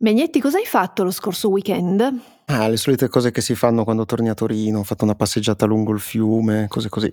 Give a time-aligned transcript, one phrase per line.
[0.00, 2.20] Megnetti, cosa hai fatto lo scorso weekend?
[2.46, 5.66] Ah, le solite cose che si fanno quando torni a Torino, ho fatto una passeggiata
[5.66, 7.12] lungo il fiume, cose così.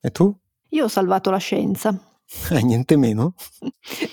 [0.00, 0.30] E tu?
[0.68, 1.98] Io ho salvato la scienza.
[2.50, 3.34] Eh, niente meno?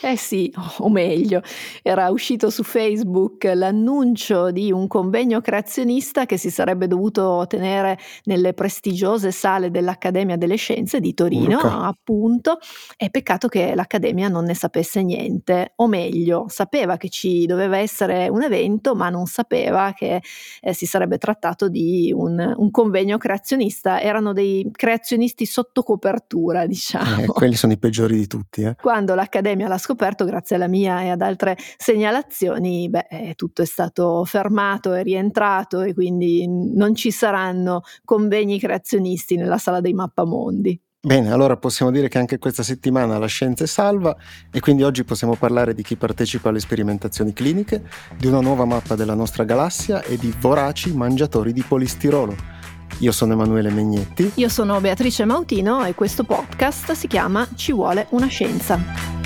[0.01, 1.41] Eh sì, o meglio,
[1.81, 8.53] era uscito su Facebook l'annuncio di un convegno creazionista che si sarebbe dovuto tenere nelle
[8.53, 11.81] prestigiose sale dell'Accademia delle Scienze di Torino, Urca.
[11.81, 12.57] appunto.
[12.95, 18.29] È peccato che l'Accademia non ne sapesse niente, o meglio, sapeva che ci doveva essere
[18.29, 20.21] un evento, ma non sapeva che
[20.61, 24.01] eh, si sarebbe trattato di un, un convegno creazionista.
[24.01, 27.23] Erano dei creazionisti sotto copertura, diciamo.
[27.23, 28.75] Eh, quelli sono i peggiori di tutti, eh.
[28.75, 33.65] Quando l'Accademia l'ha scoperto, grazie alla mia e ad altre segnalazioni, beh, eh, tutto è
[33.65, 40.79] stato fermato e rientrato e quindi non ci saranno convegni creazionisti nella sala dei mappamondi.
[40.99, 44.17] Bene, allora possiamo dire che anche questa settimana la scienza è salva
[44.51, 48.95] e quindi oggi possiamo parlare di chi partecipa alle sperimentazioni cliniche, di una nuova mappa
[48.95, 52.56] della nostra galassia e di voraci mangiatori di polistirolo.
[52.99, 54.31] Io sono Emanuele Megnetti.
[54.35, 59.16] Io sono Beatrice Mautino e questo podcast si chiama Ci vuole una scienza.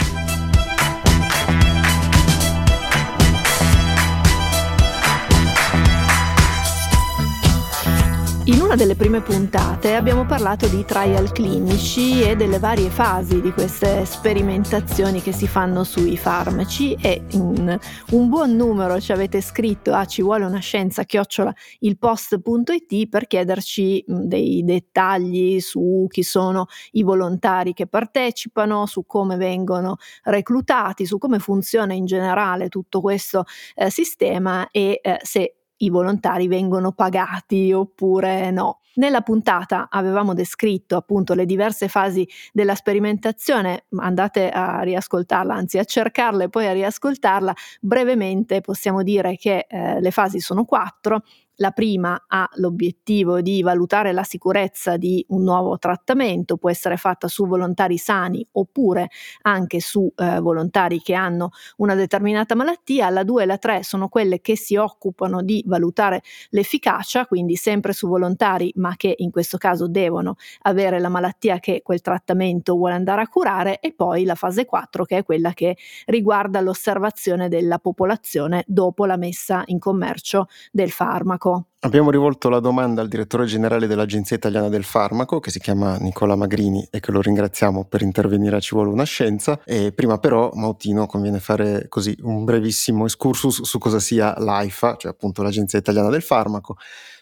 [8.52, 13.54] In una delle prime puntate abbiamo parlato di trial clinici e delle varie fasi di
[13.54, 19.94] queste sperimentazioni che si fanno sui farmaci e in un buon numero ci avete scritto
[19.94, 27.04] a ci vuole una scienza chiocciola ilpost.it per chiederci dei dettagli su chi sono i
[27.04, 33.90] volontari che partecipano, su come vengono reclutati, su come funziona in generale tutto questo eh,
[33.90, 38.80] sistema e eh, se i volontari vengono pagati oppure no.
[38.96, 45.86] Nella puntata avevamo descritto appunto le diverse fasi della sperimentazione, andate a riascoltarla, anzi a
[45.86, 47.54] cercarla e poi a riascoltarla.
[47.80, 51.24] Brevemente possiamo dire che eh, le fasi sono quattro
[51.62, 57.28] la prima ha l'obiettivo di valutare la sicurezza di un nuovo trattamento, può essere fatta
[57.28, 59.10] su volontari sani oppure
[59.44, 63.12] anche su eh, volontari che hanno una determinata malattia.
[63.12, 67.94] La 2 e la 3 sono quelle che si occupano di valutare l'efficacia, quindi sempre
[67.94, 72.96] su volontari, ma che in questo caso devono avere la malattia che quel trattamento vuole
[72.96, 77.78] andare a curare e poi la fase 4 che è quella che riguarda l'osservazione della
[77.78, 81.51] popolazione dopo la messa in commercio del farmaco.
[81.84, 86.36] Abbiamo rivolto la domanda al direttore generale dell'Agenzia Italiana del Farmaco, che si chiama Nicola
[86.36, 89.60] Magrini e che lo ringraziamo per intervenire a Ci vuole una scienza.
[89.66, 95.12] E prima però, Mautino, conviene fare così un brevissimo excursus su cosa sia l'AIFA, cioè
[95.12, 96.78] appunto l'Agenzia Italiana del Farmaco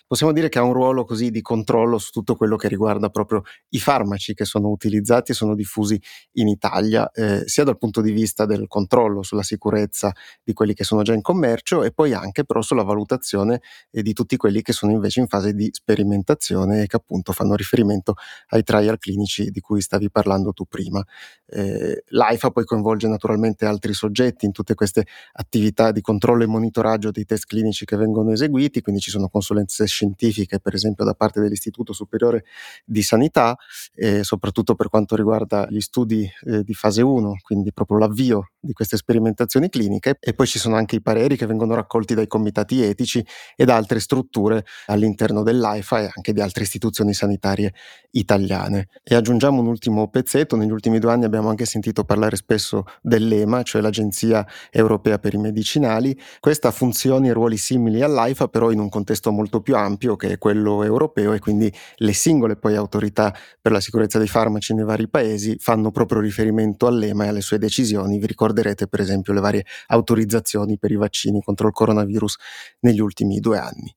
[0.09, 3.44] possiamo dire che ha un ruolo così di controllo su tutto quello che riguarda proprio
[3.70, 6.02] i farmaci che sono utilizzati e sono diffusi
[6.34, 10.12] in Italia, eh, sia dal punto di vista del controllo sulla sicurezza
[10.44, 13.62] di quelli che sono già in commercio e poi anche però sulla valutazione
[13.92, 17.53] eh, di tutti quelli che sono invece in fase di sperimentazione e che appunto fanno
[17.53, 18.16] riferimento
[18.47, 21.06] ai trial clinici di cui stavi parlando tu prima.
[21.46, 27.12] Eh, L'AIFA poi coinvolge naturalmente altri soggetti in tutte queste attività di controllo e monitoraggio
[27.12, 31.42] dei test clinici che vengono eseguiti, quindi ci sono consulenze scientifiche, per esempio da parte
[31.42, 32.46] dell'Istituto Superiore
[32.86, 33.58] di Sanità,
[33.96, 38.74] eh, soprattutto per quanto riguarda gli studi eh, di fase 1, quindi proprio l'avvio di
[38.74, 42.81] queste sperimentazioni cliniche, e poi ci sono anche i pareri che vengono raccolti dai comitati
[42.81, 43.25] etici
[43.56, 47.74] ed altre strutture all'interno dell'AIFA e anche di altre istituzioni sanitarie
[48.12, 48.88] italiane.
[49.03, 53.64] E aggiungiamo un ultimo pezzetto, negli ultimi due anni abbiamo anche sentito parlare spesso dell'EMA,
[53.64, 56.20] cioè l'Agenzia Europea per i Medicinali.
[56.40, 60.38] Questa funzioni e ruoli simili all'AIFA, però in un contesto molto più ampio che è
[60.38, 65.08] quello europeo e quindi le singole poi autorità per la sicurezza dei farmaci nei vari
[65.08, 68.20] paesi fanno proprio riferimento all'EMA e alle sue decisioni.
[68.20, 72.38] Vi ricorderete per esempio le varie autorizzazioni per i vaccini contro il coronavirus
[72.80, 73.94] negli ultimi due anni.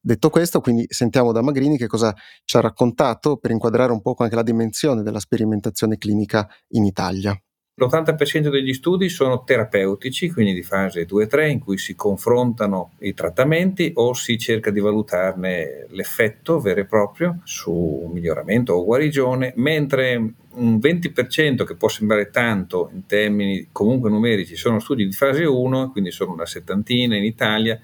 [0.00, 2.14] Detto questo, quindi sentiamo da Magrini che cosa
[2.44, 7.34] ci ha raccontato per inquadrare un po' anche la dimensione della sperimentazione clinica in Italia.
[7.76, 13.90] L'80% degli studi sono terapeutici, quindi di fase 2-3, in cui si confrontano i trattamenti
[13.96, 20.14] o si cerca di valutarne l'effetto vero e proprio su miglioramento o guarigione, mentre
[20.50, 25.90] un 20% che può sembrare tanto in termini comunque numerici sono studi di fase 1,
[25.90, 27.80] quindi sono una settantina in Italia,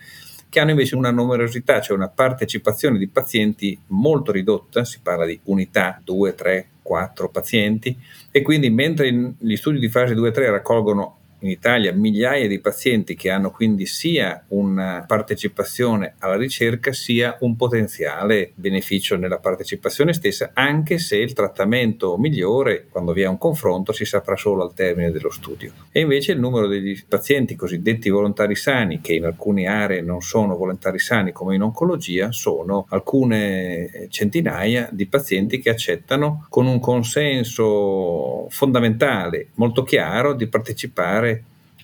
[0.49, 5.41] che hanno invece una numerosità, cioè una partecipazione di pazienti molto ridotta, si parla di
[5.45, 7.97] unità, 2, 3, 4 pazienti,
[8.33, 13.15] e quindi mentre gli studi di fase 2 3 raccolgono in Italia migliaia di pazienti
[13.15, 20.51] che hanno quindi sia una partecipazione alla ricerca sia un potenziale beneficio nella partecipazione stessa,
[20.55, 25.11] anche se il trattamento migliore, quando vi è un confronto, si saprà solo al termine
[25.11, 25.73] dello studio.
[25.91, 30.57] E invece il numero degli pazienti cosiddetti volontari sani, che in alcune aree non sono
[30.57, 38.47] volontari sani come in oncologia, sono alcune centinaia di pazienti che accettano con un consenso
[38.51, 41.30] fondamentale, molto chiaro, di partecipare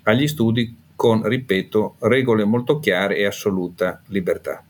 [0.09, 4.66] agli studi con, ripeto, regole molto chiare e assoluta libertà.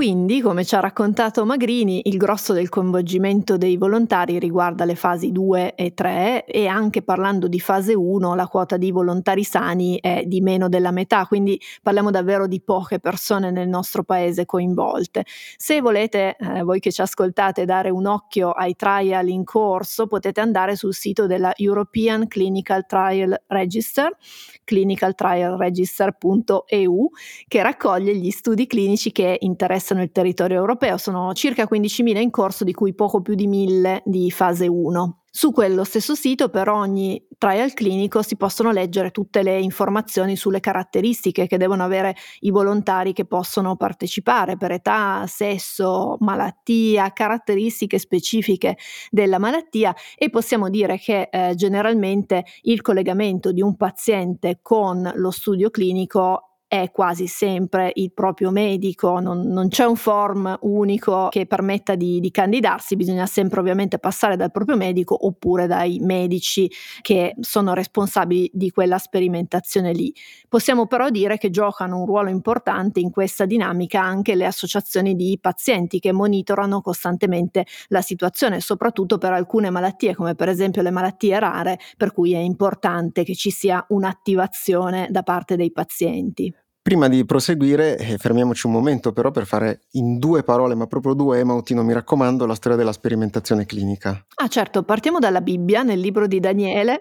[0.00, 5.30] Quindi, come ci ha raccontato Magrini, il grosso del coinvolgimento dei volontari riguarda le fasi
[5.30, 10.22] 2 e 3 e anche parlando di fase 1 la quota di volontari sani è
[10.24, 15.26] di meno della metà, quindi parliamo davvero di poche persone nel nostro paese coinvolte.
[15.58, 20.40] Se volete, eh, voi che ci ascoltate, dare un occhio ai trial in corso, potete
[20.40, 24.16] andare sul sito della European Clinical Trial Register,
[24.64, 27.10] clinicaltrialregister.eu,
[27.46, 32.30] che raccoglie gli studi clinici che interessano interessano il territorio europeo, sono circa 15.000 in
[32.30, 35.16] corso, di cui poco più di 1.000 di fase 1.
[35.32, 40.58] Su quello stesso sito per ogni trial clinico si possono leggere tutte le informazioni sulle
[40.58, 48.76] caratteristiche che devono avere i volontari che possono partecipare per età, sesso, malattia, caratteristiche specifiche
[49.08, 55.30] della malattia e possiamo dire che eh, generalmente il collegamento di un paziente con lo
[55.30, 61.44] studio clinico è quasi sempre il proprio medico, non, non c'è un form unico che
[61.44, 66.70] permetta di, di, candidarsi, bisogna sempre ovviamente passare dal proprio medico oppure dai medici
[67.00, 70.14] che sono responsabili di quella sperimentazione lì.
[70.48, 75.36] Possiamo però dire che giocano un ruolo importante in questa dinamica anche le associazioni di
[75.40, 81.36] pazienti che monitorano costantemente la situazione, soprattutto per alcune malattie come per esempio le malattie
[81.40, 86.54] rare, per cui è importante che ci sia un'attivazione da parte dei pazienti.
[86.82, 91.12] Prima di proseguire, eh, fermiamoci un momento però per fare in due parole, ma proprio
[91.12, 94.24] due, Mautino, mi raccomando, la storia della sperimentazione clinica.
[94.36, 97.00] Ah certo, partiamo dalla Bibbia, nel libro di Daniele.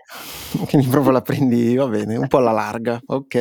[0.67, 3.35] Quindi proprio la prendi, va bene, un po' alla larga, ok.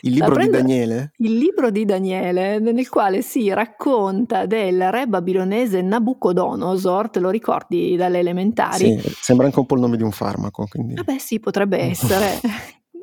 [0.00, 1.12] Il libro di Daniele?
[1.18, 7.96] Il libro di Daniele, nel quale si racconta del re babilonese Nabucodonosor, te lo ricordi
[7.96, 8.98] dalle elementari?
[8.98, 10.66] Sì, sembra anche un po' il nome di un farmaco.
[10.70, 10.94] Quindi...
[10.94, 12.40] Vabbè sì, potrebbe essere.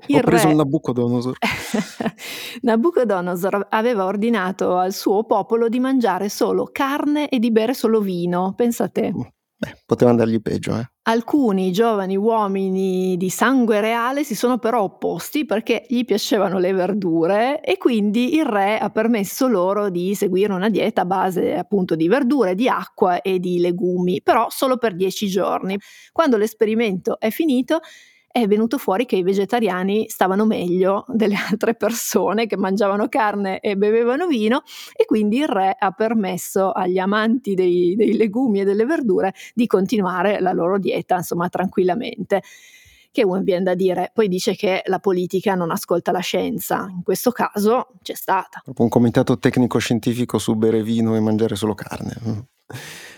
[0.07, 0.51] Il Ho preso re...
[0.51, 1.37] il Nabucodonosor.
[2.61, 8.53] Nabucodonosor aveva ordinato al suo popolo di mangiare solo carne e di bere solo vino,
[8.55, 9.11] pensa a te.
[9.13, 9.21] Mm,
[9.57, 10.89] beh, poteva andargli peggio, eh.
[11.09, 17.61] Alcuni giovani uomini di sangue reale si sono però opposti perché gli piacevano le verdure
[17.61, 22.07] e quindi il re ha permesso loro di seguire una dieta a base appunto di
[22.07, 25.79] verdure, di acqua e di legumi, però solo per dieci giorni.
[26.11, 27.79] Quando l'esperimento è finito,
[28.31, 33.75] è venuto fuori che i vegetariani stavano meglio delle altre persone che mangiavano carne e
[33.75, 34.63] bevevano vino
[34.95, 39.65] e quindi il re ha permesso agli amanti dei, dei legumi e delle verdure di
[39.67, 42.43] continuare la loro dieta insomma tranquillamente
[43.11, 47.01] che uno viene da dire, poi dice che la politica non ascolta la scienza, in
[47.01, 48.61] questo caso c'è stata.
[48.77, 52.47] Un comitato tecnico scientifico su bere vino e mangiare solo carne.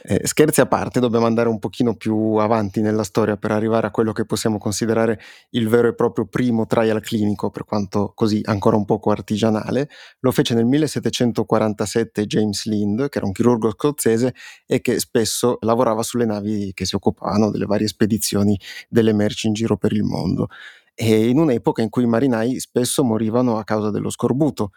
[0.04, 3.92] Eh, scherzi a parte, dobbiamo andare un pochino più avanti nella storia per arrivare a
[3.92, 5.20] quello che possiamo considerare
[5.52, 9.90] il vero e proprio primo trial clinico, per quanto così ancora un poco artigianale.
[10.22, 14.34] Lo fece nel 1747 James Lind, che era un chirurgo scozzese
[14.66, 18.60] e che spesso lavorava sulle navi che si occupavano delle varie spedizioni
[18.90, 20.48] delle merci in giro per il mondo.
[20.94, 24.72] E in un'epoca in cui i marinai spesso morivano a causa dello scorbuto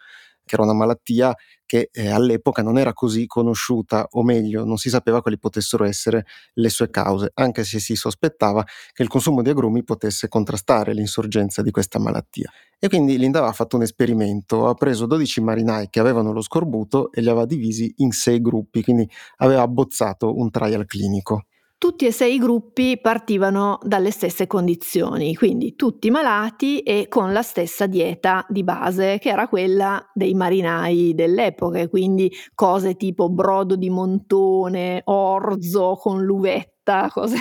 [0.45, 4.89] che era una malattia che eh, all'epoca non era così conosciuta, o meglio, non si
[4.89, 9.49] sapeva quali potessero essere le sue cause, anche se si sospettava che il consumo di
[9.49, 12.51] agrumi potesse contrastare l'insorgenza di questa malattia.
[12.77, 17.11] E quindi Linda aveva fatto un esperimento, ha preso 12 marinai che avevano lo scorbuto
[17.11, 21.45] e li aveva divisi in sei gruppi, quindi aveva abbozzato un trial clinico.
[21.77, 27.41] Tutti e sei i gruppi partivano dalle stesse condizioni, quindi tutti malati e con la
[27.43, 33.89] stessa dieta di base, che era quella dei marinai dell'epoca, quindi cose tipo brodo di
[33.89, 37.37] montone, orzo con l'uvetta, cose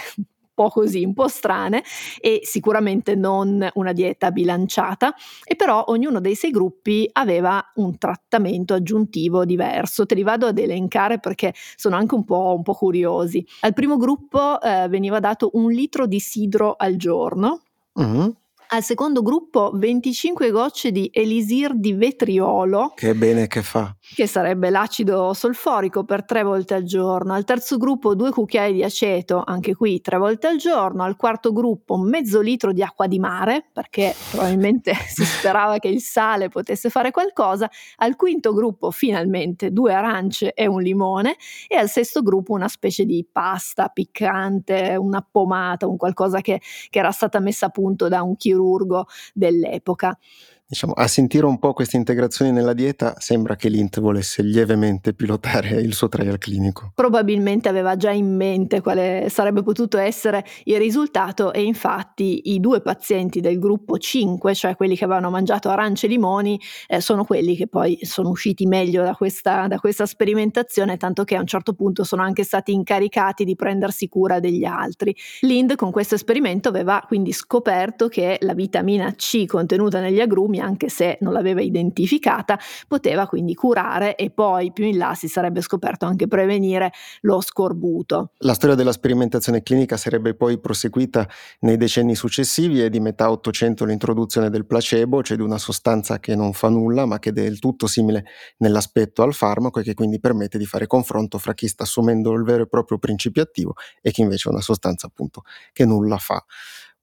[0.54, 1.82] po' così, un po' strane
[2.20, 8.74] e sicuramente non una dieta bilanciata e però ognuno dei sei gruppi aveva un trattamento
[8.74, 10.06] aggiuntivo diverso.
[10.06, 13.44] Te li vado ad elencare perché sono anche un po', un po curiosi.
[13.60, 17.62] Al primo gruppo eh, veniva dato un litro di sidro al giorno.
[18.00, 18.28] Mm-hmm
[18.74, 22.90] Al secondo gruppo 25 gocce di elisir di vetriolo.
[22.96, 23.94] Che bene che fa.
[24.00, 27.34] Che sarebbe l'acido solforico per tre volte al giorno.
[27.34, 31.04] Al terzo gruppo due cucchiai di aceto, anche qui tre volte al giorno.
[31.04, 36.00] Al quarto gruppo mezzo litro di acqua di mare, perché probabilmente si sperava che il
[36.00, 37.70] sale potesse fare qualcosa.
[37.98, 41.36] Al quinto gruppo finalmente due arance e un limone.
[41.68, 46.98] E al sesto gruppo una specie di pasta piccante, una pomata, un qualcosa che, che
[46.98, 50.18] era stata messa a punto da un chirurgo chirurgo dell'epoca.
[50.66, 55.68] Diciamo, a sentire un po' queste integrazioni nella dieta sembra che l'Int volesse lievemente pilotare
[55.80, 56.90] il suo trial clinico.
[56.94, 62.80] Probabilmente aveva già in mente quale sarebbe potuto essere il risultato e infatti i due
[62.80, 67.56] pazienti del gruppo 5, cioè quelli che avevano mangiato arance e limoni, eh, sono quelli
[67.56, 71.74] che poi sono usciti meglio da questa, da questa sperimentazione, tanto che a un certo
[71.74, 75.14] punto sono anche stati incaricati di prendersi cura degli altri.
[75.42, 80.60] Lind con questo esperimento aveva quindi scoperto che la vitamina C contenuta negli agrumi sintomi,
[80.60, 85.60] anche se non l'aveva identificata, poteva quindi curare e poi più in là si sarebbe
[85.60, 86.92] scoperto anche prevenire
[87.22, 88.30] lo scorbuto.
[88.38, 91.28] La storia della sperimentazione clinica sarebbe poi proseguita
[91.60, 96.34] nei decenni successivi e di metà 800 l'introduzione del placebo, cioè di una sostanza che
[96.36, 98.24] non fa nulla ma che è del tutto simile
[98.58, 102.44] nell'aspetto al farmaco e che quindi permette di fare confronto fra chi sta assumendo il
[102.44, 105.42] vero e proprio principio attivo e chi invece è una sostanza appunto
[105.72, 106.44] che nulla fa.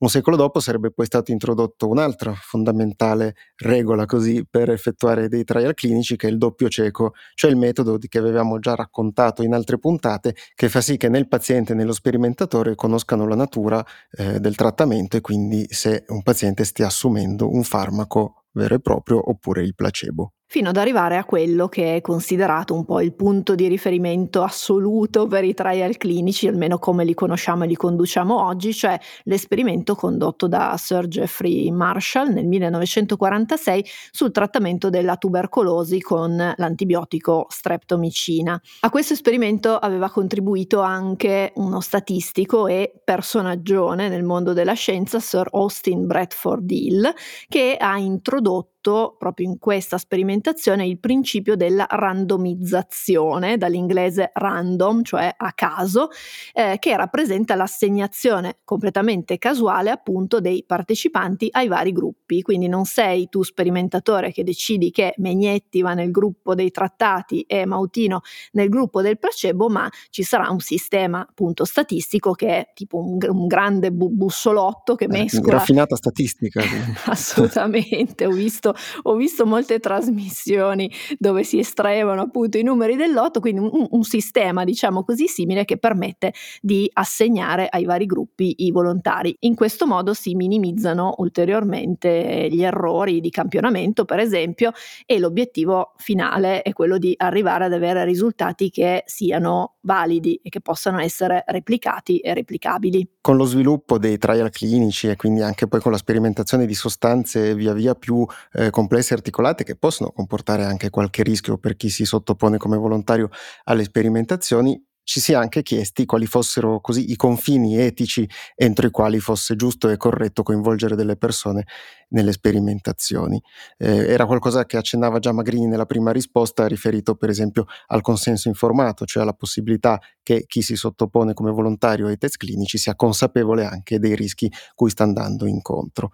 [0.01, 5.75] Un secolo dopo sarebbe poi stato introdotto un'altra fondamentale regola così per effettuare dei trial
[5.75, 9.77] clinici che è il doppio cieco, cioè il metodo che avevamo già raccontato in altre
[9.77, 13.85] puntate che fa sì che né il paziente né lo sperimentatore conoscano la natura
[14.17, 19.29] eh, del trattamento e quindi se un paziente stia assumendo un farmaco vero e proprio
[19.29, 23.55] oppure il placebo fino ad arrivare a quello che è considerato un po' il punto
[23.55, 28.73] di riferimento assoluto per i trial clinici, almeno come li conosciamo e li conduciamo oggi,
[28.73, 37.45] cioè l'esperimento condotto da Sir Geoffrey Marshall nel 1946 sul trattamento della tubercolosi con l'antibiotico
[37.47, 38.61] streptomicina.
[38.81, 45.47] A questo esperimento aveva contribuito anche uno statistico e personaggione nel mondo della scienza, Sir
[45.51, 47.13] Austin Bradford Hill,
[47.47, 55.53] che ha introdotto proprio in questa sperimentazione il principio della randomizzazione, dall'inglese random, cioè a
[55.53, 56.09] caso,
[56.53, 62.41] eh, che rappresenta l'assegnazione completamente casuale appunto dei partecipanti ai vari gruppi.
[62.41, 67.65] Quindi non sei tu sperimentatore che decidi che Megnetti va nel gruppo dei trattati e
[67.65, 68.21] Mautino
[68.53, 73.17] nel gruppo del placebo, ma ci sarà un sistema appunto statistico che è tipo un,
[73.21, 75.57] un grande bu- bussolotto che eh, mescola.
[75.57, 76.61] Raffinata statistica.
[77.05, 78.70] Assolutamente, ho visto
[79.03, 84.03] ho visto molte trasmissioni dove si estraevano appunto i numeri del lotto, quindi un, un
[84.03, 89.35] sistema diciamo così simile che permette di assegnare ai vari gruppi i volontari.
[89.41, 94.71] In questo modo si minimizzano ulteriormente gli errori di campionamento, per esempio,
[95.05, 100.61] e l'obiettivo finale è quello di arrivare ad avere risultati che siano validi e che
[100.61, 103.07] possano essere replicati e replicabili.
[103.21, 107.55] Con lo sviluppo dei trial clinici e quindi anche poi con la sperimentazione di sostanze
[107.55, 108.25] via via più
[108.61, 112.77] eh, complesse e articolate che possono comportare anche qualche rischio per chi si sottopone come
[112.77, 113.29] volontario
[113.63, 118.91] alle sperimentazioni, ci si è anche chiesti quali fossero così i confini etici entro i
[118.91, 121.65] quali fosse giusto e corretto coinvolgere delle persone
[122.09, 123.41] nelle sperimentazioni.
[123.77, 128.47] Eh, era qualcosa che accennava già Magrini nella prima risposta, riferito per esempio al consenso
[128.47, 133.65] informato, cioè alla possibilità che chi si sottopone come volontario ai test clinici sia consapevole
[133.65, 136.11] anche dei rischi cui sta andando incontro.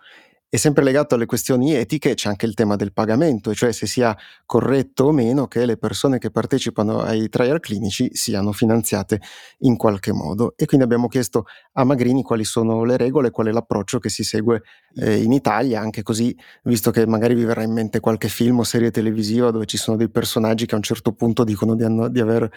[0.50, 4.16] E sempre legato alle questioni etiche c'è anche il tema del pagamento, cioè se sia
[4.46, 9.20] corretto o meno che le persone che partecipano ai trial clinici siano finanziate
[9.60, 10.54] in qualche modo.
[10.56, 14.24] E quindi abbiamo chiesto a Magrini quali sono le regole, qual è l'approccio che si
[14.24, 14.62] segue
[14.96, 18.63] eh, in Italia, anche così, visto che magari vi verrà in mente qualche film o
[18.63, 22.08] serie televisiva dove ci sono dei personaggi che a un certo punto dicono di, hanno,
[22.08, 22.50] di aver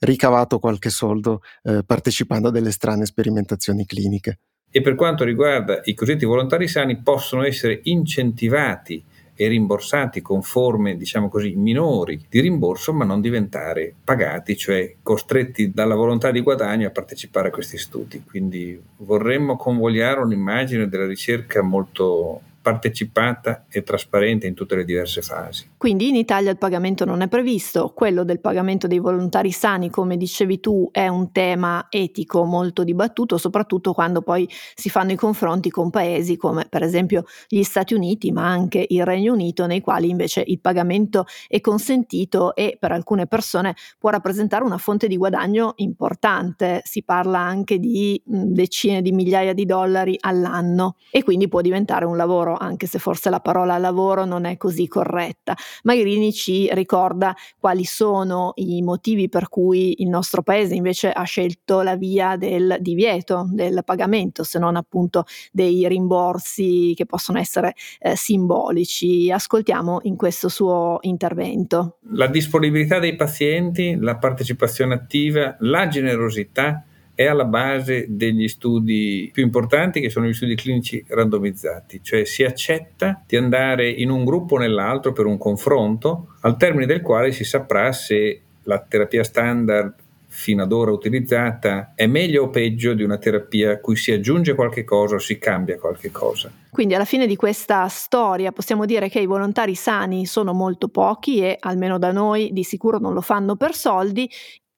[0.00, 4.40] ricavato qualche soldo eh, partecipando a delle strane sperimentazioni cliniche.
[4.70, 9.02] E per quanto riguarda i cosiddetti volontari sani, possono essere incentivati
[9.40, 15.72] e rimborsati con forme, diciamo così, minori di rimborso, ma non diventare pagati, cioè costretti
[15.72, 18.24] dalla volontà di guadagno a partecipare a questi studi.
[18.26, 25.70] Quindi vorremmo convogliare un'immagine della ricerca molto partecipata e trasparente in tutte le diverse fasi.
[25.76, 30.16] Quindi in Italia il pagamento non è previsto, quello del pagamento dei volontari sani, come
[30.16, 35.70] dicevi tu, è un tema etico molto dibattuto, soprattutto quando poi si fanno i confronti
[35.70, 40.08] con paesi come per esempio gli Stati Uniti, ma anche il Regno Unito, nei quali
[40.10, 45.74] invece il pagamento è consentito e per alcune persone può rappresentare una fonte di guadagno
[45.76, 52.04] importante, si parla anche di decine di migliaia di dollari all'anno e quindi può diventare
[52.04, 55.54] un lavoro lavoro, anche se forse la parola lavoro non è così corretta.
[55.82, 61.82] Magrini ci ricorda quali sono i motivi per cui il nostro paese invece ha scelto
[61.82, 68.16] la via del divieto, del pagamento, se non appunto dei rimborsi che possono essere eh,
[68.16, 69.30] simbolici.
[69.30, 71.98] Ascoltiamo in questo suo intervento.
[72.12, 76.87] La disponibilità dei pazienti, la partecipazione attiva, la generosità
[77.18, 82.44] è alla base degli studi più importanti che sono gli studi clinici randomizzati, cioè si
[82.44, 87.32] accetta di andare in un gruppo o nell'altro per un confronto al termine del quale
[87.32, 89.94] si saprà se la terapia standard
[90.28, 94.54] fino ad ora utilizzata è meglio o peggio di una terapia a cui si aggiunge
[94.54, 96.52] qualche cosa o si cambia qualche cosa.
[96.70, 101.40] Quindi alla fine di questa storia possiamo dire che i volontari sani sono molto pochi
[101.40, 104.30] e almeno da noi di sicuro non lo fanno per soldi,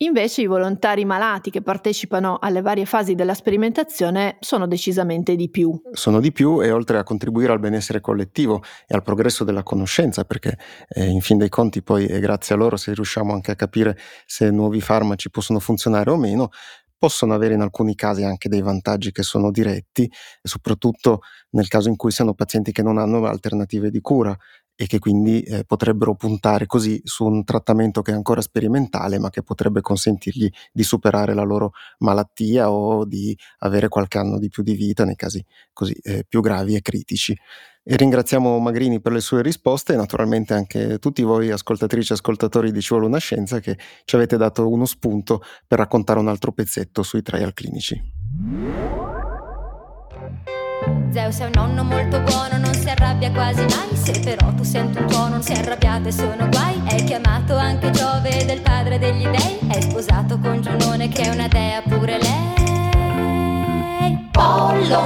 [0.03, 5.79] Invece i volontari malati che partecipano alle varie fasi della sperimentazione sono decisamente di più.
[5.93, 10.25] Sono di più e oltre a contribuire al benessere collettivo e al progresso della conoscenza,
[10.25, 10.57] perché
[10.89, 13.99] eh, in fin dei conti poi è grazie a loro se riusciamo anche a capire
[14.25, 16.49] se nuovi farmaci possono funzionare o meno,
[16.97, 20.11] possono avere in alcuni casi anche dei vantaggi che sono diretti,
[20.43, 24.37] soprattutto nel caso in cui siano pazienti che non hanno alternative di cura
[24.81, 29.29] e che quindi eh, potrebbero puntare così su un trattamento che è ancora sperimentale ma
[29.29, 34.63] che potrebbe consentirgli di superare la loro malattia o di avere qualche anno di più
[34.63, 35.45] di vita nei casi
[35.75, 37.37] così eh, più gravi e critici.
[37.83, 42.73] E ringraziamo Magrini per le sue risposte e naturalmente anche tutti voi ascoltatrici e ascoltatori
[42.73, 46.53] di Ci vuole una scienza che ci avete dato uno spunto per raccontare un altro
[46.53, 49.10] pezzetto sui trial clinici.
[51.13, 53.97] Zeus è un nonno molto buono, non si arrabbia quasi mai.
[53.97, 56.81] Se però tu senti un tuono, non si arrabbiate, sono guai.
[56.87, 59.59] È chiamato anche Giove del padre degli dei.
[59.69, 63.19] È sposato con Giunone che è una dea pure lei.
[64.31, 65.03] Pollo,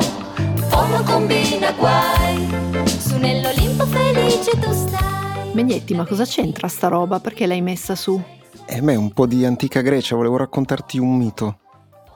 [0.69, 2.49] pollo combina guai.
[2.87, 5.53] Su nell'Olimpo felice tu stai.
[5.53, 7.19] Megnetti, ma cosa c'entra sta roba?
[7.19, 8.23] Perché l'hai messa su?
[8.67, 11.59] Eh, me un po' di antica Grecia, volevo raccontarti un mito.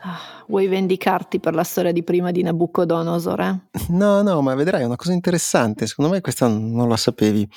[0.03, 3.41] Ah vuoi vendicarti per la storia di prima di Nabucodonosor?
[3.41, 3.61] Eh?
[3.91, 5.87] No, no, ma vedrai, è una cosa interessante.
[5.87, 7.49] Secondo me questa non la sapevi.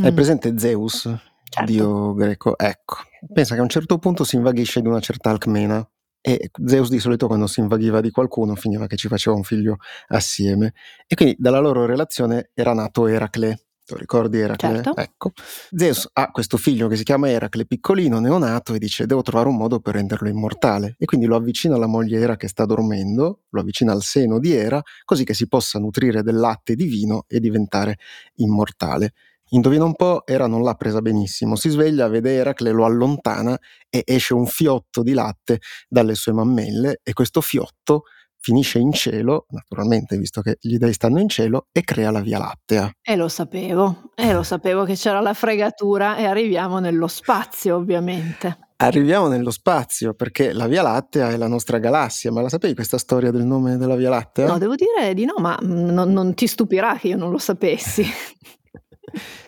[0.00, 0.04] Mm.
[0.04, 1.02] Hai presente Zeus,
[1.48, 1.70] certo.
[1.70, 2.56] dio greco?
[2.56, 2.96] Ecco,
[3.32, 5.86] pensa che a un certo punto si invaghisce di una certa alcmena.
[6.20, 9.76] E Zeus di solito quando si invaghiva di qualcuno finiva che ci faceva un figlio
[10.08, 10.74] assieme.
[11.06, 14.82] E quindi dalla loro relazione era nato Eracle, Te ricordi Eracle?
[14.82, 14.96] Certo.
[14.96, 15.30] Ecco.
[15.70, 19.56] Zeus ha questo figlio che si chiama Eracle, piccolino, neonato, e dice devo trovare un
[19.56, 20.96] modo per renderlo immortale.
[20.98, 24.52] E quindi lo avvicina alla moglie Era che sta dormendo, lo avvicina al seno di
[24.52, 27.98] Era, così che si possa nutrire del latte divino e diventare
[28.36, 29.12] immortale.
[29.50, 31.54] Indovina un po', Era non l'ha presa benissimo.
[31.54, 33.56] Si sveglia, vede Eracle, lo allontana
[33.88, 38.02] e esce un fiotto di latte dalle sue mammelle e questo fiotto
[38.46, 42.38] finisce in cielo, naturalmente visto che gli dei stanno in cielo, e crea la Via
[42.38, 42.92] Lattea.
[43.02, 48.56] E lo sapevo, e lo sapevo che c'era la fregatura e arriviamo nello spazio ovviamente.
[48.76, 52.98] Arriviamo nello spazio perché la Via Lattea è la nostra galassia, ma la sapevi questa
[52.98, 54.46] storia del nome della Via Lattea?
[54.46, 57.38] No, devo dire di no, ma mm, non, non ti stupirà che io non lo
[57.38, 58.04] sapessi.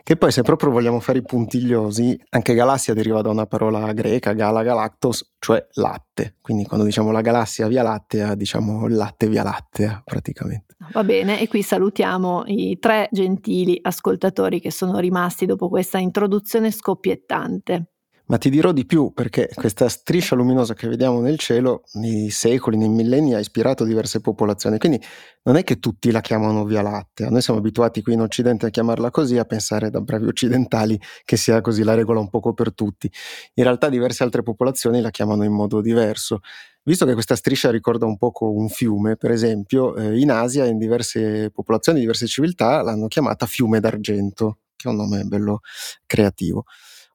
[0.03, 4.33] Che poi se proprio vogliamo fare i puntigliosi, anche galassia deriva da una parola greca,
[4.33, 6.37] gala galactos, cioè latte.
[6.41, 10.77] Quindi quando diciamo la galassia via lattea, diciamo latte via lattea praticamente.
[10.93, 16.71] Va bene, e qui salutiamo i tre gentili ascoltatori che sono rimasti dopo questa introduzione
[16.71, 17.91] scoppiettante.
[18.31, 22.77] Ma ti dirò di più perché questa striscia luminosa che vediamo nel cielo nei secoli,
[22.77, 24.77] nei millenni ha ispirato diverse popolazioni.
[24.77, 25.01] Quindi
[25.45, 27.31] non è che tutti la chiamano Via Lattea.
[27.31, 31.39] Noi siamo abituati qui in Occidente a chiamarla così, a pensare da bravi occidentali che
[31.39, 33.11] sia così la regola un poco per tutti.
[33.55, 36.41] In realtà diverse altre popolazioni la chiamano in modo diverso.
[36.83, 40.77] Visto che questa striscia ricorda un poco un fiume, per esempio, eh, in Asia, in
[40.77, 45.61] diverse popolazioni, diverse civiltà, l'hanno chiamata fiume d'argento, che è un nome bello
[46.05, 46.67] creativo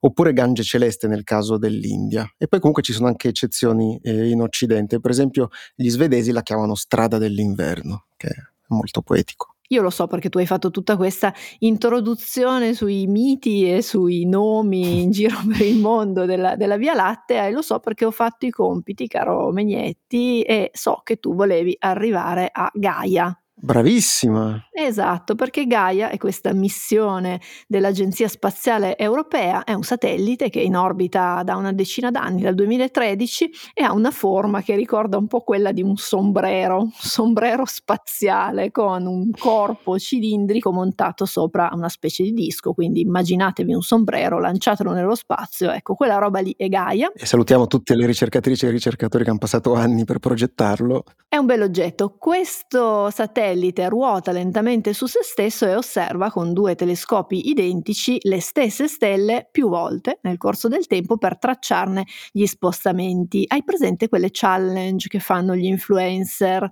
[0.06, 2.30] oppure Gange Celeste nel caso dell'India.
[2.38, 6.42] E poi comunque ci sono anche eccezioni eh, in Occidente, per esempio gli svedesi la
[6.42, 8.36] chiamano strada dell'inverno, che è
[8.68, 9.56] molto poetico.
[9.70, 15.02] Io lo so perché tu hai fatto tutta questa introduzione sui miti e sui nomi
[15.02, 18.46] in giro per il mondo della, della, Via Lattea e lo so perché ho fatto
[18.46, 23.36] i compiti, caro Megnetti, e so che tu volevi arrivare a Gaia.
[23.63, 24.67] Bravissima!
[24.73, 30.76] Esatto, perché Gaia è questa missione dell'Agenzia Spaziale Europea, è un satellite che è in
[30.76, 35.39] orbita da una decina d'anni, dal 2013, e ha una forma che ricorda un po'
[35.43, 42.23] quella di un sombrero, un sombrero spaziale con un corpo cilindrico montato sopra una specie
[42.23, 47.13] di disco, quindi immaginatevi un sombrero, lanciatelo nello spazio, ecco, quella roba lì è Gaia.
[47.15, 51.06] E salutiamo tutte le ricercatrici e ricercatori che hanno passato anni per progettarlo.
[51.30, 52.17] È un bel oggetto.
[52.19, 58.42] Questo satellite satellite ruota lentamente su se stesso e osserva con due telescopi identici le
[58.42, 63.46] stesse stelle più volte nel corso del tempo per tracciarne gli spostamenti.
[63.48, 66.72] Hai presente quelle challenge che fanno gli influencer?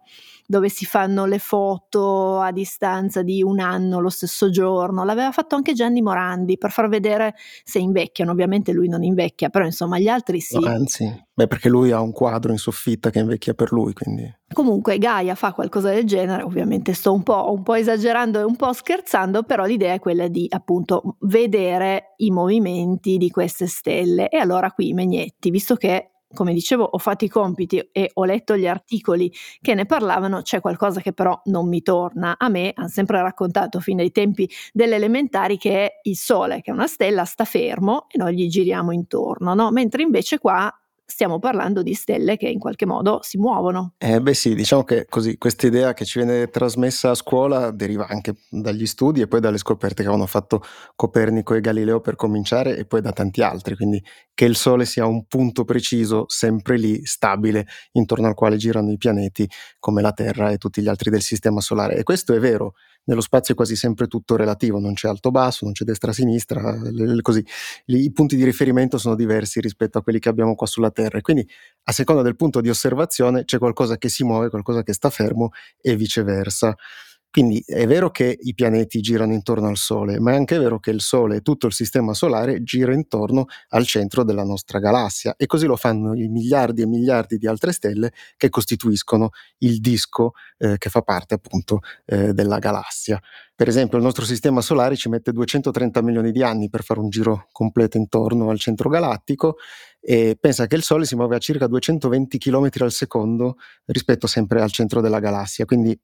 [0.52, 5.06] Dove si fanno le foto a distanza di un anno lo stesso giorno.
[5.06, 8.32] L'aveva fatto anche Gianni Morandi per far vedere se invecchiano.
[8.32, 10.60] Ovviamente lui non invecchia, però insomma gli altri sì.
[10.60, 14.30] No, anzi, beh, perché lui ha un quadro in soffitta che invecchia per lui, quindi.
[14.52, 18.58] Comunque Gaia fa qualcosa del genere, ovviamente sto un po', un po' esagerando e un
[18.58, 24.28] po' scherzando, però l'idea è quella di appunto vedere i movimenti di queste stelle.
[24.28, 28.56] E allora qui Megnetti, visto che come dicevo, ho fatto i compiti e ho letto
[28.56, 32.36] gli articoli che ne parlavano, c'è qualcosa che però non mi torna.
[32.38, 36.72] A me hanno sempre raccontato fin dai tempi delle elementari che è il Sole, che
[36.72, 39.72] è una stella, sta fermo e noi gli giriamo intorno, no?
[39.72, 40.72] mentre invece qua
[41.12, 43.96] stiamo parlando di stelle che in qualche modo si muovono.
[43.98, 48.08] Eh beh sì, diciamo che così questa idea che ci viene trasmessa a scuola deriva
[48.08, 50.64] anche dagli studi e poi dalle scoperte che avevano fatto
[50.96, 54.02] Copernico e Galileo per cominciare e poi da tanti altri, quindi
[54.34, 58.98] che il Sole sia un punto preciso, sempre lì, stabile, intorno al quale girano i
[58.98, 59.48] pianeti
[59.80, 61.98] come la Terra e tutti gli altri del Sistema Solare.
[61.98, 62.76] E questo è vero,
[63.12, 66.78] nello spazio è quasi sempre tutto relativo, non c'è alto-basso, non c'è destra-sinistra,
[67.22, 67.46] così.
[67.88, 71.22] I punti di riferimento sono diversi rispetto a quelli che abbiamo qua sulla Terra e
[71.22, 71.48] quindi
[71.84, 75.50] a seconda del punto di osservazione c'è qualcosa che si muove, qualcosa che sta fermo
[75.82, 76.74] e viceversa.
[77.32, 80.92] Quindi è vero che i pianeti girano intorno al Sole, ma è anche vero che
[80.92, 85.46] il Sole e tutto il Sistema Solare gira intorno al centro della nostra galassia e
[85.46, 90.78] così lo fanno i miliardi e miliardi di altre stelle che costituiscono il disco eh,
[90.78, 93.18] che fa parte appunto eh, della galassia.
[93.56, 97.08] Per esempio il nostro Sistema Solare ci mette 230 milioni di anni per fare un
[97.08, 99.56] giro completo intorno al centro galattico
[100.02, 104.62] e pensa che il Sole si muove a circa 220 km al secondo rispetto sempre
[104.62, 105.98] al centro della galassia, quindi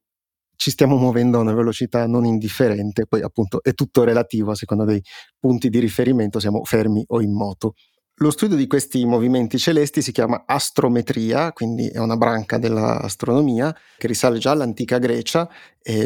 [0.57, 4.83] ci stiamo muovendo a una velocità non indifferente, poi appunto è tutto relativo a seconda
[4.83, 5.01] dei
[5.39, 7.75] punti di riferimento, siamo fermi o in moto.
[8.19, 14.07] Lo studio di questi movimenti celesti si chiama astrometria, quindi è una branca dell'astronomia che
[14.07, 15.47] risale già all'antica Grecia,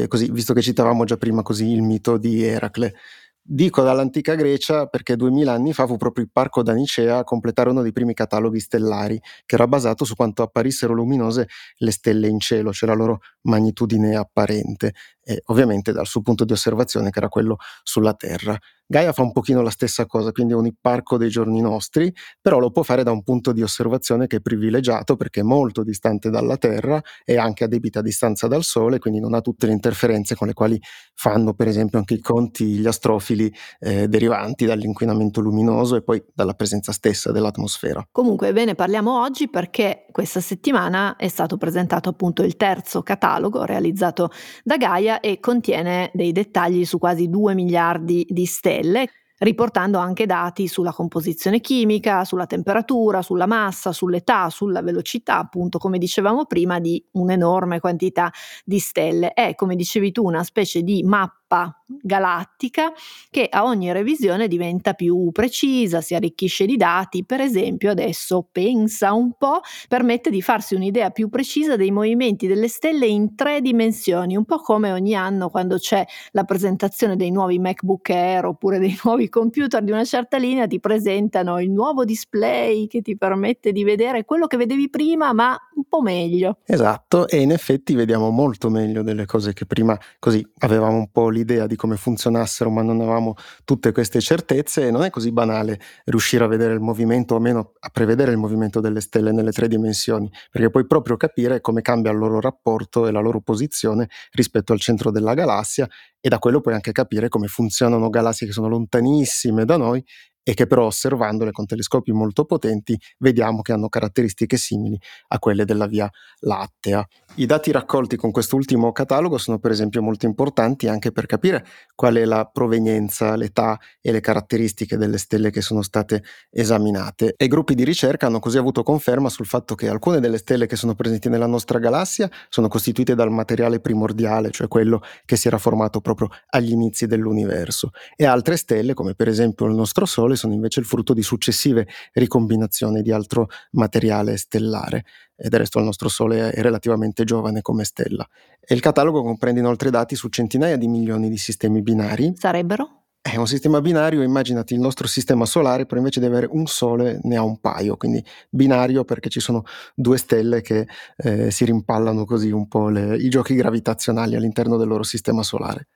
[0.10, 2.94] così, visto che citavamo già prima così il mito di Eracle.
[3.43, 7.71] Dico dall'antica Grecia perché duemila anni fa fu proprio il parco da Nicea a completare
[7.71, 12.39] uno dei primi cataloghi stellari, che era basato su quanto apparissero luminose le stelle in
[12.39, 14.93] cielo, cioè la loro magnitudine apparente,
[15.32, 18.58] e ovviamente dal suo punto di osservazione che era quello sulla Terra.
[18.91, 22.60] Gaia fa un pochino la stessa cosa, quindi è un ipparco dei giorni nostri, però
[22.60, 26.30] lo può fare da un punto di osservazione che è privilegiato perché è molto distante
[26.30, 30.36] dalla Terra e anche a debita distanza dal Sole, quindi non ha tutte le interferenze
[30.36, 30.78] con le quali
[31.13, 36.54] fanno per esempio anche i conti gli astrofili eh, derivanti dall'inquinamento luminoso e poi dalla
[36.54, 38.06] presenza stessa dell'atmosfera.
[38.12, 44.32] Comunque bene, parliamo oggi perché questa settimana è stato presentato appunto il terzo catalogo realizzato
[44.65, 49.08] da Gaia e contiene dei dettagli su quasi 2 miliardi di stelle
[49.42, 55.98] riportando anche dati sulla composizione chimica, sulla temperatura, sulla massa, sull'età, sulla velocità, appunto come
[55.98, 58.32] dicevamo prima, di un'enorme quantità
[58.64, 59.34] di stelle.
[59.34, 62.94] È, come dicevi tu, una specie di mappa mappa galattica
[63.30, 69.12] che a ogni revisione diventa più precisa, si arricchisce di dati, per esempio adesso pensa
[69.12, 69.60] un po',
[69.90, 74.60] permette di farsi un'idea più precisa dei movimenti delle stelle in tre dimensioni, un po'
[74.60, 79.84] come ogni anno quando c'è la presentazione dei nuovi MacBook Air oppure dei nuovi computer
[79.84, 84.48] di una certa linea ti presentano il nuovo display che ti permette di vedere quello
[84.48, 86.60] che vedevi prima ma un po' meglio.
[86.66, 91.30] Esatto, e in effetti vediamo molto meglio delle cose che prima così avevamo un po'
[91.30, 95.32] lì l'idea di come funzionassero, ma non avevamo tutte queste certezze e non è così
[95.32, 99.51] banale riuscire a vedere il movimento, o almeno a prevedere il movimento delle stelle nelle
[99.51, 104.10] tre dimensioni, perché puoi proprio capire come cambia il loro rapporto e la loro posizione
[104.32, 105.88] rispetto al centro della galassia
[106.19, 110.04] e da quello puoi anche capire come funzionano galassie che sono lontanissime da noi
[110.43, 114.99] e che però osservandole con telescopi molto potenti vediamo che hanno caratteristiche simili
[115.30, 117.06] a quelle della Via Lattea.
[117.36, 122.15] I dati raccolti con quest'ultimo catalogo sono per esempio molto importanti anche per capire qual
[122.15, 127.47] è la provenienza, l'età e le caratteristiche delle stelle che sono state esaminate e i
[127.47, 130.95] gruppi di ricerca hanno così avuto conferma sul fatto che alcune delle stelle che sono
[130.95, 136.01] presenti nella nostra galassia sono costituite dal materiale primordiale, cioè quello che si era formato
[136.01, 140.80] proprio agli inizi dell'universo e altre stelle come per esempio il nostro Sole sono invece
[140.80, 146.52] il frutto di successive ricombinazioni di altro materiale stellare e del resto il nostro Sole
[146.52, 148.28] è relativamente giovane come stella.
[148.60, 152.34] E il catalogo comprende inoltre dati su centinaia di milioni di sistemi binari.
[152.38, 153.02] Sarebbero?
[153.24, 157.20] È un sistema binario, immaginati il nostro sistema solare, però invece di avere un sole
[157.22, 159.63] ne ha un paio, quindi binario perché ci sono
[159.94, 164.88] due stelle che eh, si rimpallano così un po' le, i giochi gravitazionali all'interno del
[164.88, 165.89] loro sistema solare.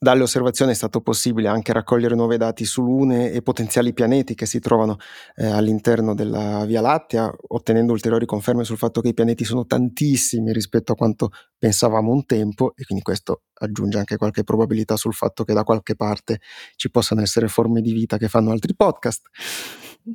[0.00, 4.46] Dalle osservazioni è stato possibile anche raccogliere nuovi dati su lune e potenziali pianeti che
[4.46, 4.98] si trovano
[5.34, 10.52] eh, all'interno della Via Lattea, ottenendo ulteriori conferme sul fatto che i pianeti sono tantissimi
[10.52, 15.42] rispetto a quanto pensavamo un tempo e quindi questo aggiunge anche qualche probabilità sul fatto
[15.42, 16.38] che da qualche parte
[16.76, 19.22] ci possano essere forme di vita che fanno altri podcast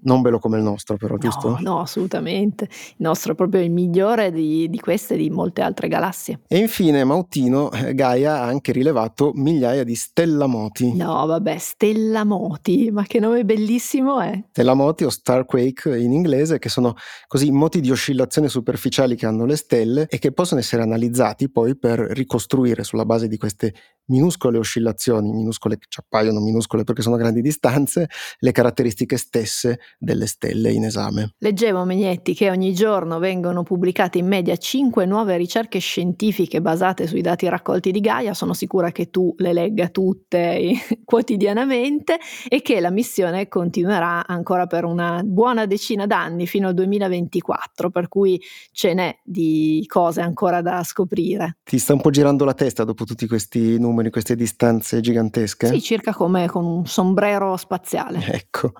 [0.03, 1.49] non bello come il nostro però, giusto?
[1.49, 2.65] No, no, assolutamente.
[2.65, 6.41] Il nostro è proprio il migliore di, di queste e di molte altre galassie.
[6.47, 10.95] E infine Mautino, eh, Gaia ha anche rilevato migliaia di stellamoti.
[10.95, 14.43] No, vabbè, stellamoti, ma che nome bellissimo è.
[14.49, 16.95] Stellamoti o starquake in inglese, che sono
[17.27, 21.77] così moti di oscillazione superficiali che hanno le stelle e che possono essere analizzati poi
[21.77, 23.73] per ricostruire sulla base di queste
[24.05, 30.27] minuscole oscillazioni, minuscole che ci appaiono minuscole perché sono grandi distanze, le caratteristiche stesse delle
[30.27, 31.33] stelle in esame.
[31.37, 37.21] Leggevo Megnetti che ogni giorno vengono pubblicate in media 5 nuove ricerche scientifiche basate sui
[37.21, 40.71] dati raccolti di Gaia, sono sicura che tu le legga tutte
[41.03, 42.17] quotidianamente
[42.47, 48.07] e che la missione continuerà ancora per una buona decina d'anni fino al 2024, per
[48.07, 48.41] cui
[48.71, 51.57] ce n'è di cose ancora da scoprire.
[51.63, 55.67] Ti sta un po' girando la testa dopo tutti questi numeri, queste distanze gigantesche?
[55.67, 58.25] Sì, circa come con un sombrero spaziale.
[58.25, 58.73] Ecco,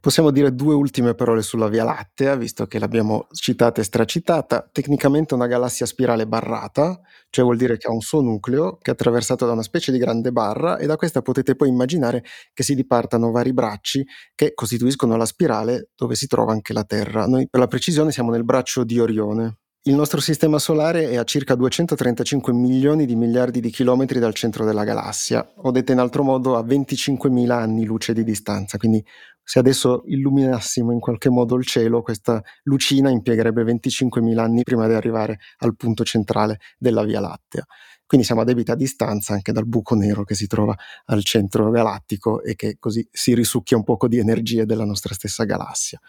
[0.00, 4.68] possiamo dire due ultime parole sulla Via Lattea, visto che l'abbiamo citata e stracitata.
[4.70, 8.90] Tecnicamente è una galassia spirale barrata, cioè vuol dire che ha un suo nucleo che
[8.90, 12.62] è attraversato da una specie di grande barra e da questa potete poi immaginare che
[12.62, 17.26] si dipartano vari bracci che costituiscono la spirale dove si trova anche la Terra.
[17.26, 19.60] Noi per la precisione siamo nel braccio di Orione.
[19.86, 24.64] Il nostro sistema solare è a circa 235 milioni di miliardi di chilometri dal centro
[24.64, 29.04] della galassia, o detta in altro modo a 25.000 anni luce di distanza, quindi
[29.42, 34.94] se adesso illuminassimo in qualche modo il cielo, questa lucina impiegherebbe 25.000 anni prima di
[34.94, 37.66] arrivare al punto centrale della Via Lattea.
[38.06, 40.74] Quindi siamo a debita distanza anche dal buco nero che si trova
[41.06, 45.44] al centro galattico e che così si risucchia un poco di energie della nostra stessa
[45.44, 46.00] galassia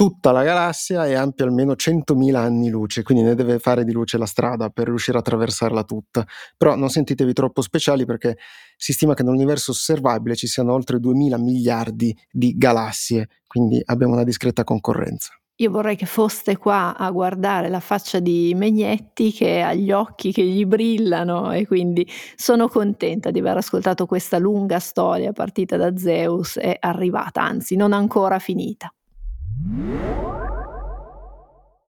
[0.00, 4.16] tutta la galassia è ampia almeno 100.000 anni luce, quindi ne deve fare di luce
[4.16, 6.26] la strada per riuscire a attraversarla tutta.
[6.56, 8.38] Però non sentitevi troppo speciali perché
[8.78, 14.24] si stima che nell'universo osservabile ci siano oltre 2.000 miliardi di galassie, quindi abbiamo una
[14.24, 15.34] discreta concorrenza.
[15.56, 20.32] Io vorrei che foste qua a guardare la faccia di Megnetti che ha gli occhi
[20.32, 25.94] che gli brillano e quindi sono contenta di aver ascoltato questa lunga storia partita da
[25.98, 28.90] Zeus e arrivata, anzi non ancora finita.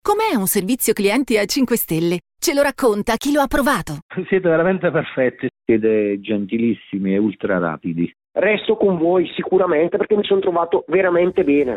[0.02, 2.18] Com'è un servizio clienti a 5 stelle?
[2.38, 3.98] Ce lo racconta chi lo ha provato.
[4.28, 8.12] Siete veramente perfetti, siete gentilissimi e ultra rapidi.
[8.32, 11.76] Resto con voi sicuramente perché mi sono trovato veramente bene.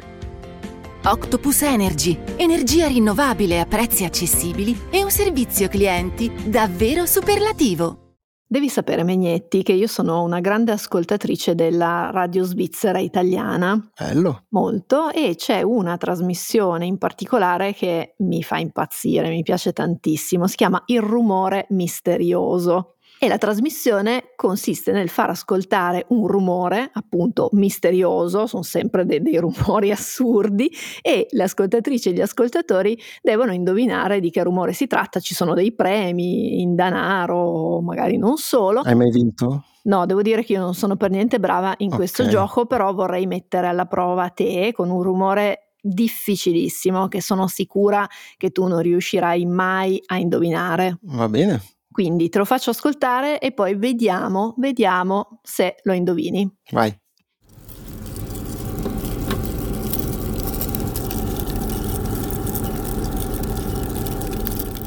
[1.04, 8.04] Octopus Energy, energia rinnovabile a prezzi accessibili e un servizio clienti davvero superlativo.
[8.47, 13.91] Devi sapere, Megnetti, che io sono una grande ascoltatrice della radio svizzera italiana.
[13.97, 14.43] Bello.
[14.49, 15.10] Molto.
[15.10, 20.45] E c'è una trasmissione in particolare che mi fa impazzire, mi piace tantissimo.
[20.45, 22.94] Si chiama Il rumore misterioso.
[23.17, 29.38] E la trasmissione consiste nel far ascoltare un rumore, appunto misterioso, sono sempre de- dei
[29.38, 30.69] rumori assurdi,
[31.01, 35.19] e le ascoltatrici e gli ascoltatori devono indovinare di che rumore si tratta.
[35.19, 38.82] Ci sono dei premi in denaro, magari non solo.
[38.82, 39.63] Hai mai vinto?
[39.84, 41.99] No, devo dire che io non sono per niente brava in okay.
[41.99, 48.08] questo gioco, però vorrei mettere alla prova te con un rumore difficilissimo che sono sicura
[48.38, 50.97] che tu non riuscirai mai a indovinare.
[51.01, 51.62] Va bene.
[51.95, 56.45] Quindi te lo faccio ascoltare e poi vediamo, vediamo se lo indovini.
[56.71, 56.93] Vai.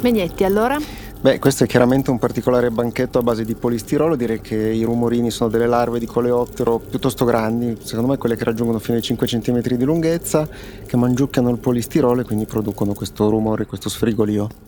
[0.03, 0.77] Megnetti, allora?
[1.18, 5.31] Beh, questo è chiaramente un particolare banchetto a base di polistirolo, direi che i rumorini
[5.31, 9.27] sono delle larve di coleottero piuttosto grandi, secondo me quelle che raggiungono fino ai 5
[9.27, 10.47] cm di lunghezza,
[10.85, 14.67] che mangiucchiano il polistirolo e quindi producono questo rumore, questo sfrigolio.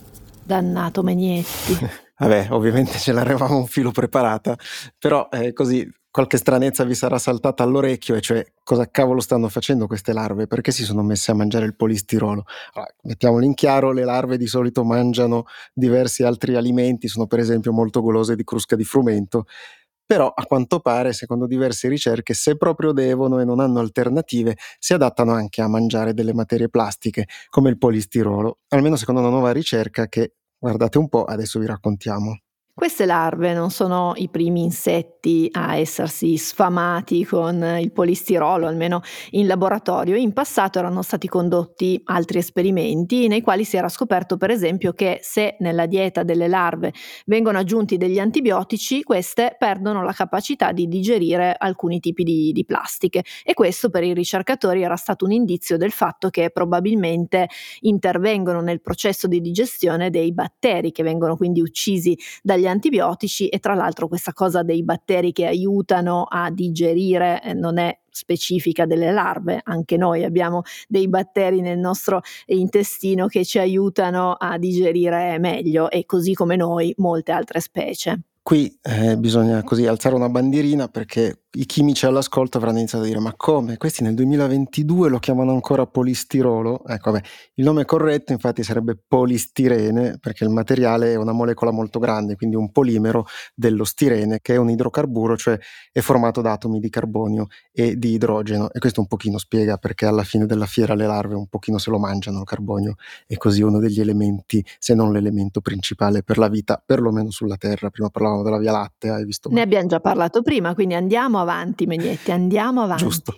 [0.51, 1.79] Dannato Megnetti.
[2.19, 4.59] Vabbè, ovviamente ce l'avevamo un filo preparata,
[4.99, 9.87] però eh, così qualche stranezza vi sarà saltata all'orecchio, e cioè cosa cavolo stanno facendo
[9.87, 10.49] queste larve?
[10.49, 12.45] Perché si sono messe a mangiare il polistirolo?
[12.73, 17.73] Allora, mettiamolo in chiaro, le larve di solito mangiano diversi altri alimenti, sono per esempio
[17.73, 19.45] molto golose di crusca di frumento,
[20.05, 24.93] però a quanto pare, secondo diverse ricerche, se proprio devono e non hanno alternative, si
[24.93, 30.09] adattano anche a mangiare delle materie plastiche come il polistirolo, almeno secondo una nuova ricerca
[30.09, 30.33] che
[30.63, 32.43] Guardate un po', adesso vi raccontiamo.
[32.81, 39.47] Queste larve non sono i primi insetti a essersi sfamati con il polistirolo, almeno in
[39.47, 40.17] laboratorio.
[40.17, 45.19] In passato erano stati condotti altri esperimenti nei quali si era scoperto per esempio che
[45.21, 46.95] se nella dieta delle larve
[47.27, 53.25] vengono aggiunti degli antibiotici, queste perdono la capacità di digerire alcuni tipi di, di plastiche
[53.45, 57.47] e questo per i ricercatori era stato un indizio del fatto che probabilmente
[57.81, 63.75] intervengono nel processo di digestione dei batteri che vengono quindi uccisi dagli antibiotici e tra
[63.75, 69.61] l'altro questa cosa dei batteri che aiutano a digerire eh, non è specifica delle larve,
[69.63, 76.05] anche noi abbiamo dei batteri nel nostro intestino che ci aiutano a digerire meglio e
[76.07, 78.21] così come noi molte altre specie.
[78.43, 83.19] Qui eh, bisogna così alzare una bandierina perché i chimici all'ascolto avranno iniziato a dire
[83.19, 83.77] ma come?
[83.77, 86.85] Questi nel 2022 lo chiamano ancora polistirolo?
[86.87, 91.99] Ecco, vabbè, il nome corretto infatti sarebbe polistirene perché il materiale è una molecola molto
[91.99, 95.59] grande, quindi un polimero dello stirene che è un idrocarburo, cioè
[95.91, 100.07] è formato da atomi di carbonio e di idrogeno e questo un pochino spiega perché
[100.07, 102.95] alla fine della fiera le larve un pochino se lo mangiano il carbonio
[103.27, 107.91] e così uno degli elementi, se non l'elemento principale per la vita, perlomeno sulla Terra.
[107.91, 109.49] Prima parlavamo della Via Lattea, hai visto?
[109.51, 113.05] Ne abbiamo già parlato prima, quindi andiamo avanti, Megnetti, andiamo avanti.
[113.05, 113.35] Giusto.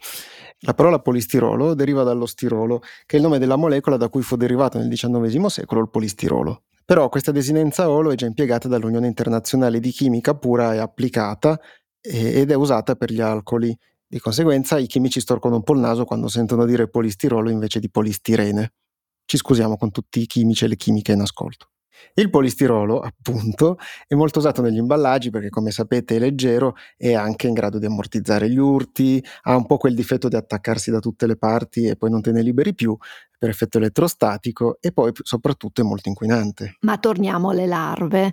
[0.65, 4.37] La parola polistirolo deriva dallo stirolo, che è il nome della molecola da cui fu
[4.37, 6.63] derivato nel XIX secolo il polistirolo.
[6.85, 11.59] Però questa desinenza olo è già impiegata dall'Unione Internazionale di Chimica pura e applicata
[12.01, 13.77] ed è usata per gli alcoli.
[14.07, 17.89] Di conseguenza i chimici storcono un po' il naso quando sentono dire polistirolo invece di
[17.89, 18.73] polistirene.
[19.25, 21.71] Ci scusiamo con tutti i chimici e le chimiche in ascolto.
[22.15, 27.47] Il polistirolo, appunto, è molto usato negli imballaggi perché, come sapete, è leggero e anche
[27.47, 31.27] in grado di ammortizzare gli urti, ha un po' quel difetto di attaccarsi da tutte
[31.27, 32.97] le parti e poi non te ne liberi più
[33.39, 36.77] per effetto elettrostatico e poi soprattutto è molto inquinante.
[36.81, 38.33] Ma torniamo alle larve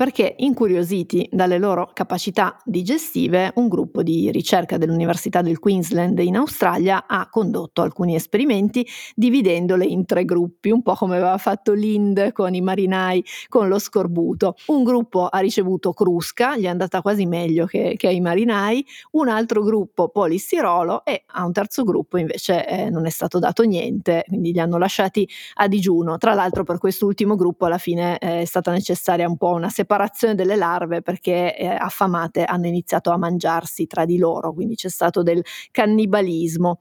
[0.00, 7.04] perché incuriositi dalle loro capacità digestive, un gruppo di ricerca dell'Università del Queensland in Australia
[7.06, 12.54] ha condotto alcuni esperimenti dividendole in tre gruppi, un po' come aveva fatto Lind con
[12.54, 14.54] i marinai con lo scorbuto.
[14.68, 19.28] Un gruppo ha ricevuto crusca, gli è andata quasi meglio che, che ai marinai, un
[19.28, 24.24] altro gruppo polistirolo e a un terzo gruppo invece eh, non è stato dato niente,
[24.26, 26.16] quindi li hanno lasciati a digiuno.
[26.16, 29.88] Tra l'altro per quest'ultimo gruppo alla fine eh, è stata necessaria un po' una separazione
[29.90, 34.88] separazione delle larve perché eh, affamate hanno iniziato a mangiarsi tra di loro, quindi c'è
[34.88, 36.80] stato del cannibalismo.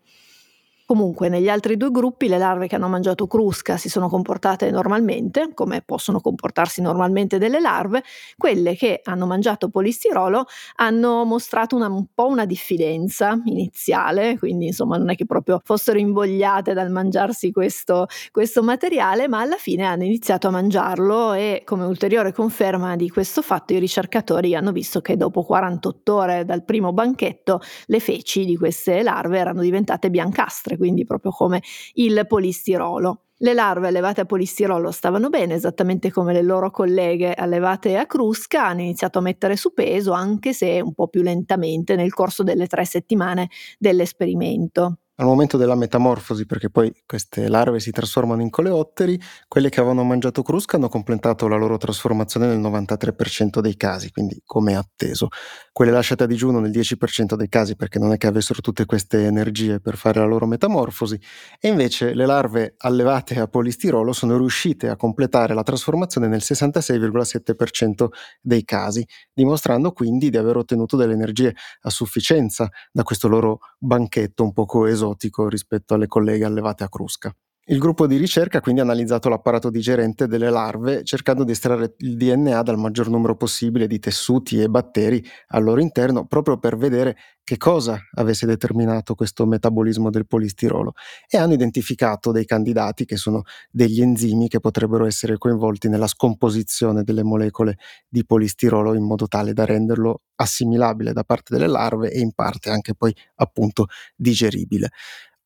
[0.89, 5.51] Comunque, negli altri due gruppi le larve che hanno mangiato crusca si sono comportate normalmente,
[5.53, 8.01] come possono comportarsi normalmente delle larve,
[8.37, 10.45] quelle che hanno mangiato polistirolo
[10.77, 15.99] hanno mostrato una, un po' una diffidenza iniziale, quindi insomma non è che proprio fossero
[15.99, 21.85] invogliate dal mangiarsi questo, questo materiale, ma alla fine hanno iniziato a mangiarlo e come
[21.85, 26.93] ulteriore conferma di questo fatto i ricercatori hanno visto che dopo 48 ore dal primo
[26.93, 31.61] banchetto le feci di queste larve erano diventate biancastre quindi proprio come
[31.93, 33.25] il polistirolo.
[33.41, 38.65] Le larve allevate a polistirolo stavano bene, esattamente come le loro colleghe allevate a crusca,
[38.65, 42.65] hanno iniziato a mettere su peso, anche se un po' più lentamente nel corso delle
[42.67, 49.19] tre settimane dell'esperimento al momento della metamorfosi, perché poi queste larve si trasformano in coleotteri,
[49.49, 54.41] quelle che avevano mangiato crusca hanno completato la loro trasformazione nel 93% dei casi, quindi
[54.45, 55.27] come atteso.
[55.73, 59.25] Quelle lasciate a digiuno nel 10% dei casi perché non è che avessero tutte queste
[59.25, 61.19] energie per fare la loro metamorfosi,
[61.59, 68.07] e invece le larve allevate a polistirolo sono riuscite a completare la trasformazione nel 66,7%
[68.39, 74.43] dei casi, dimostrando quindi di aver ottenuto delle energie a sufficienza da questo loro banchetto
[74.43, 77.35] un poco esotico esotico rispetto alle colleghe allevate a crusca.
[77.71, 82.17] Il gruppo di ricerca quindi ha analizzato l'apparato digerente delle larve cercando di estrarre il
[82.17, 87.15] DNA dal maggior numero possibile di tessuti e batteri al loro interno proprio per vedere
[87.43, 90.93] che cosa avesse determinato questo metabolismo del polistirolo
[91.27, 97.03] e hanno identificato dei candidati che sono degli enzimi che potrebbero essere coinvolti nella scomposizione
[97.03, 97.77] delle molecole
[98.07, 102.71] di polistirolo in modo tale da renderlo assimilabile da parte delle larve e in parte
[102.71, 104.89] anche poi appunto digeribile.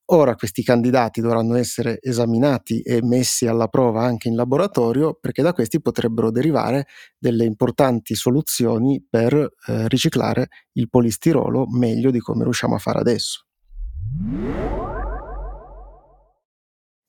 [0.08, 5.54] Ora questi candidati dovranno essere esaminati e messi alla prova anche in laboratorio perché da
[5.54, 6.88] questi potrebbero derivare
[7.18, 13.46] delle importanti soluzioni per eh, riciclare il polistirolo meglio di come riusciamo a fare adesso.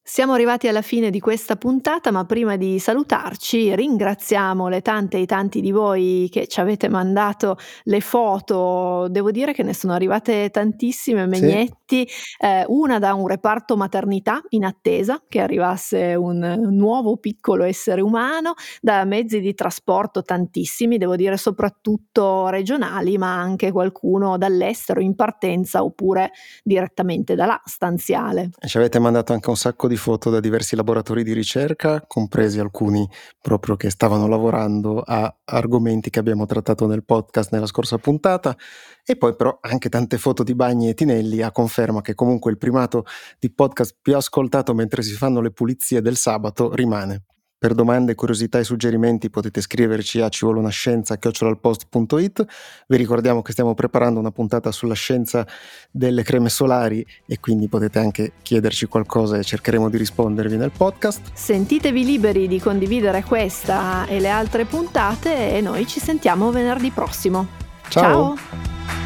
[0.06, 5.24] Siamo arrivati alla fine di questa puntata, ma prima di salutarci ringraziamo le tante e
[5.24, 9.08] tanti di voi che ci avete mandato le foto.
[9.08, 12.36] Devo dire che ne sono arrivate tantissime, Megnetti, sì.
[12.38, 16.38] eh, una da un reparto maternità in attesa che arrivasse un
[16.72, 23.72] nuovo piccolo essere umano, da mezzi di trasporto tantissimi, devo dire soprattutto regionali, ma anche
[23.72, 26.30] qualcuno dall'estero in partenza oppure
[26.62, 28.50] direttamente da là, stanziale.
[28.66, 32.58] Ci avete mandato anche un sacco di di foto da diversi laboratori di ricerca, compresi
[32.58, 33.08] alcuni
[33.40, 38.56] proprio che stavano lavorando a argomenti che abbiamo trattato nel podcast nella scorsa puntata,
[39.04, 42.58] e poi però anche tante foto di Bagni e Tinelli a conferma che comunque il
[42.58, 43.04] primato
[43.38, 47.22] di podcast più ascoltato mentre si fanno le pulizie del sabato rimane.
[47.56, 52.46] Per domande, curiosità e suggerimenti potete scriverci a ci vuole una scienza chiocciolaalpost.it.
[52.88, 55.46] Vi ricordiamo che stiamo preparando una puntata sulla scienza
[55.90, 61.30] delle creme solari e quindi potete anche chiederci qualcosa e cercheremo di rispondervi nel podcast.
[61.32, 67.46] Sentitevi liberi di condividere questa e le altre puntate e noi ci sentiamo venerdì prossimo.
[67.88, 68.36] Ciao.
[68.36, 69.03] Ciao.